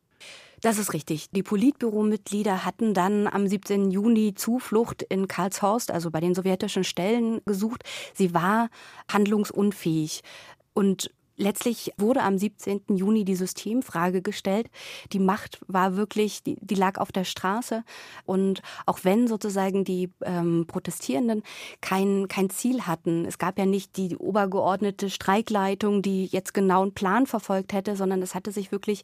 [0.65, 1.29] Das ist richtig.
[1.31, 3.91] Die Politbüromitglieder hatten dann am 17.
[3.91, 7.83] Juni Zuflucht in Karlshorst, also bei den sowjetischen Stellen, gesucht.
[8.15, 8.71] Sie war
[9.13, 10.23] handlungsunfähig.
[10.73, 12.83] Und Letztlich wurde am 17.
[12.91, 14.71] Juni die Systemfrage gestellt.
[15.13, 17.83] Die Macht war wirklich, die, die lag auf der Straße.
[18.25, 21.43] Und auch wenn sozusagen die ähm, Protestierenden
[21.81, 26.95] kein, kein Ziel hatten, es gab ja nicht die obergeordnete Streikleitung, die jetzt genau einen
[26.95, 29.03] Plan verfolgt hätte, sondern es hatte sich wirklich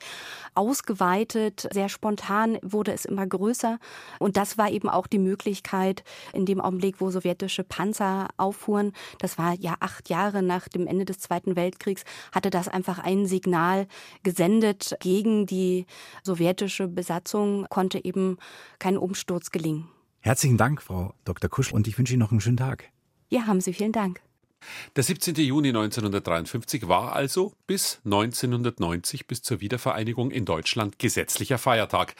[0.54, 1.68] ausgeweitet.
[1.72, 3.78] Sehr spontan wurde es immer größer.
[4.20, 8.92] Und das war eben auch die Möglichkeit in dem Augenblick, wo sowjetische Panzer auffuhren.
[9.18, 13.26] Das war ja acht Jahre nach dem Ende des Zweiten Weltkriegs hatte das einfach ein
[13.26, 13.86] Signal
[14.22, 15.86] gesendet gegen die
[16.22, 18.38] sowjetische Besatzung, konnte eben
[18.78, 19.88] kein Umsturz gelingen.
[20.20, 21.48] Herzlichen Dank, Frau Dr.
[21.48, 22.90] Kusch, und ich wünsche Ihnen noch einen schönen Tag.
[23.28, 24.20] Ja, haben Sie vielen Dank.
[24.96, 25.34] Der 17.
[25.36, 32.14] Juni 1953 war also bis 1990, bis zur Wiedervereinigung in Deutschland, gesetzlicher Feiertag.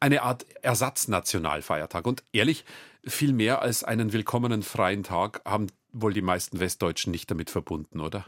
[0.00, 2.06] Eine Art Ersatznationalfeiertag.
[2.06, 2.64] Und ehrlich,
[3.04, 8.00] viel mehr als einen willkommenen freien Tag haben wohl die meisten Westdeutschen nicht damit verbunden,
[8.00, 8.26] oder?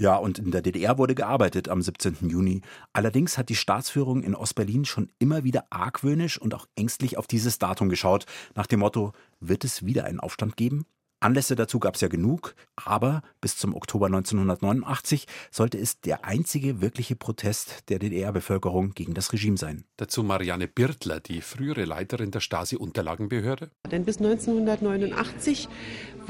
[0.00, 2.30] Ja, und in der DDR wurde gearbeitet am 17.
[2.30, 2.62] Juni.
[2.94, 7.58] Allerdings hat die Staatsführung in Ostberlin schon immer wieder argwöhnisch und auch ängstlich auf dieses
[7.58, 10.86] Datum geschaut, nach dem Motto, wird es wieder einen Aufstand geben?
[11.22, 16.80] Anlässe dazu gab es ja genug, aber bis zum Oktober 1989 sollte es der einzige
[16.80, 19.84] wirkliche Protest der DDR-Bevölkerung gegen das Regime sein.
[19.98, 23.70] Dazu Marianne Birtler, die frühere Leiterin der Stasi-Unterlagenbehörde.
[23.92, 25.68] Denn bis 1989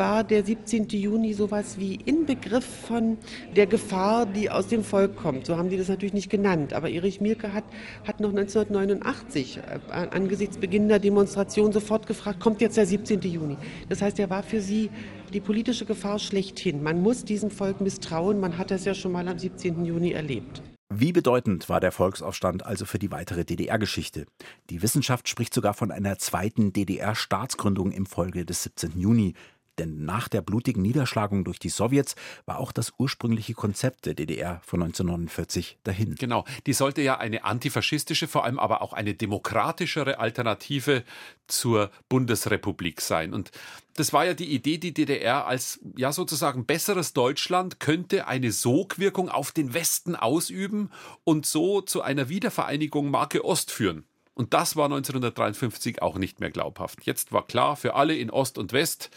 [0.00, 0.88] war der 17.
[0.88, 3.18] Juni sowas wie Inbegriff von
[3.54, 5.44] der Gefahr, die aus dem Volk kommt.
[5.44, 6.72] So haben die das natürlich nicht genannt.
[6.72, 7.64] Aber Erich Mielke hat,
[8.06, 13.20] hat noch 1989 äh, angesichts beginnender Demonstration sofort gefragt, kommt jetzt der 17.
[13.20, 13.58] Juni?
[13.90, 14.88] Das heißt, er war für sie
[15.34, 16.82] die politische Gefahr schlechthin.
[16.82, 18.40] Man muss diesem Volk misstrauen.
[18.40, 19.84] Man hat das ja schon mal am 17.
[19.84, 20.62] Juni erlebt.
[20.92, 24.24] Wie bedeutend war der Volksaufstand also für die weitere DDR-Geschichte?
[24.70, 28.98] Die Wissenschaft spricht sogar von einer zweiten DDR-Staatsgründung im Folge des 17.
[28.98, 29.34] Juni.
[29.80, 32.14] Denn nach der blutigen Niederschlagung durch die Sowjets
[32.44, 36.16] war auch das ursprüngliche Konzept der DDR von 1949 dahin.
[36.16, 41.02] Genau, die sollte ja eine antifaschistische, vor allem aber auch eine demokratischere Alternative
[41.46, 43.32] zur Bundesrepublik sein.
[43.32, 43.52] Und
[43.94, 49.30] das war ja die Idee, die DDR als ja sozusagen besseres Deutschland könnte eine Sogwirkung
[49.30, 50.90] auf den Westen ausüben
[51.24, 54.04] und so zu einer Wiedervereinigung Marke Ost führen.
[54.34, 57.04] Und das war 1953 auch nicht mehr glaubhaft.
[57.04, 59.10] Jetzt war klar für alle in Ost und West,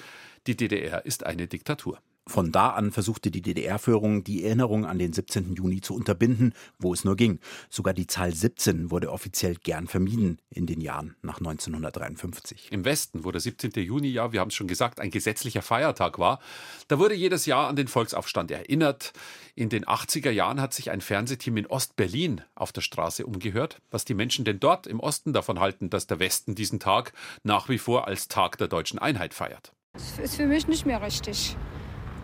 [0.48, 2.00] die DDR ist eine Diktatur.
[2.26, 5.56] Von da an versuchte die DDR-Führung, die Erinnerung an den 17.
[5.56, 7.40] Juni zu unterbinden, wo es nur ging.
[7.70, 12.72] Sogar die Zahl 17 wurde offiziell gern vermieden in den Jahren nach 1953.
[12.72, 13.72] Im Westen, wo der 17.
[13.72, 16.40] Juni ja, wir haben es schon gesagt, ein gesetzlicher Feiertag war,
[16.88, 19.12] da wurde jedes Jahr an den Volksaufstand erinnert.
[19.54, 24.06] In den 80er Jahren hat sich ein Fernsehteam in Ostberlin auf der Straße umgehört, was
[24.06, 27.12] die Menschen denn dort im Osten davon halten, dass der Westen diesen Tag
[27.44, 29.74] nach wie vor als Tag der deutschen Einheit feiert.
[29.96, 31.56] Das ist für mich nicht mehr richtig.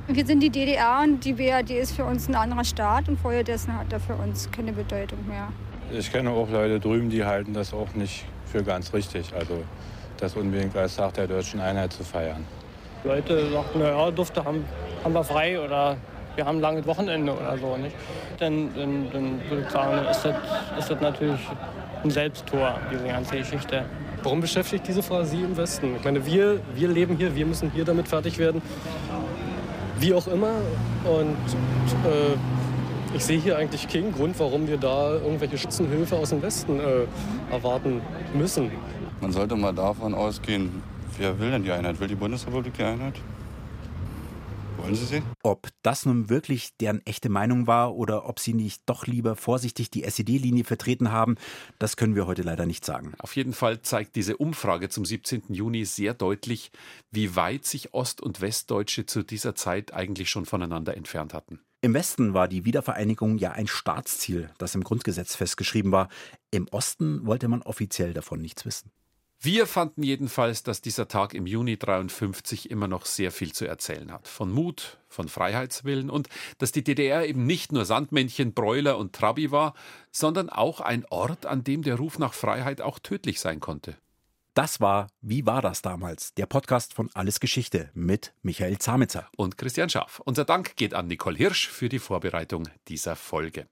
[0.08, 3.44] Wir sind die DDR und die BRD ist für uns ein anderer Staat und vorher
[3.44, 5.50] dessen hat er für uns keine Bedeutung mehr.
[5.92, 9.32] Ich kenne auch Leute drüben, die halten das auch nicht für ganz richtig.
[9.36, 9.64] Also
[10.18, 12.44] das unbedingt als Tag der deutschen Einheit zu feiern.
[13.04, 14.66] Leute sagten, naja, Dufte haben,
[15.04, 15.96] haben wir frei oder
[16.36, 17.78] wir haben ein langes Wochenende oder so.
[17.78, 17.96] Nicht?
[18.40, 20.36] Dann, dann, dann würde ich sagen, ist das,
[20.80, 21.48] ist das natürlich
[22.04, 23.86] ein Selbsttor, diese ganze Geschichte.
[24.24, 25.96] Warum beschäftigt diese Frage Sie im Westen?
[25.96, 28.62] Ich meine, wir, wir leben hier, wir müssen hier damit fertig werden.
[30.00, 30.56] Wie auch immer.
[31.06, 31.38] Und
[32.06, 36.80] äh, ich sehe hier eigentlich keinen Grund, warum wir da irgendwelche Schützenhilfe aus dem Westen
[36.80, 37.06] äh,
[37.52, 38.02] erwarten
[38.34, 38.72] müssen.
[39.22, 40.84] Man sollte mal davon ausgehen,
[41.18, 42.00] wer will denn die Einheit?
[42.00, 43.16] Will die Bundesrepublik die Einheit?
[44.82, 45.22] Wollen Sie sie?
[45.44, 49.92] Ob das nun wirklich deren echte Meinung war oder ob sie nicht doch lieber vorsichtig
[49.92, 51.36] die SED-Linie vertreten haben,
[51.80, 53.14] das können wir heute leider nicht sagen.
[53.20, 55.44] Auf jeden Fall zeigt diese Umfrage zum 17.
[55.50, 56.72] Juni sehr deutlich,
[57.12, 61.60] wie weit sich Ost- und Westdeutsche zu dieser Zeit eigentlich schon voneinander entfernt hatten.
[61.82, 66.10] Im Westen war die Wiedervereinigung ja ein Staatsziel, das im Grundgesetz festgeschrieben war.
[66.52, 68.92] Im Osten wollte man offiziell davon nichts wissen.
[69.42, 74.12] Wir fanden jedenfalls, dass dieser Tag im Juni 53 immer noch sehr viel zu erzählen
[74.12, 74.28] hat.
[74.28, 79.50] Von Mut, von Freiheitswillen und dass die DDR eben nicht nur Sandmännchen, Bräuler und Trabi
[79.50, 79.76] war,
[80.12, 83.96] sondern auch ein Ort, an dem der Ruf nach Freiheit auch tödlich sein konnte.
[84.56, 86.34] Das war Wie war das damals?
[86.34, 90.22] Der Podcast von Alles Geschichte mit Michael Zamitzer und Christian Schaff.
[90.26, 93.70] Unser Dank geht an Nicole Hirsch für die Vorbereitung dieser Folge.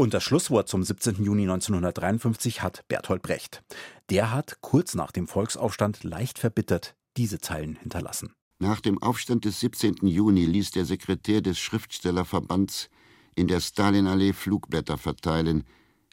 [0.00, 1.24] Und das Schlusswort zum 17.
[1.24, 3.64] Juni 1953 hat Bertolt Brecht.
[4.10, 8.32] Der hat kurz nach dem Volksaufstand leicht verbittert diese Zeilen hinterlassen.
[8.60, 10.06] Nach dem Aufstand des 17.
[10.06, 12.90] Juni ließ der Sekretär des Schriftstellerverbands
[13.34, 15.64] in der Stalinallee Flugblätter verteilen,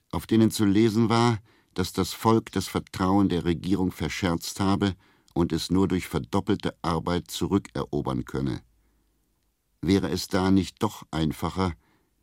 [0.09, 1.37] auf denen zu lesen war,
[1.75, 4.95] dass das Volk das Vertrauen der Regierung verscherzt habe
[5.35, 8.63] und es nur durch verdoppelte Arbeit zurückerobern könne.
[9.83, 11.73] Wäre es da nicht doch einfacher,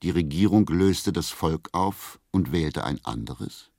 [0.03, 3.70] die Regierung löste das Volk auf und wählte ein anderes?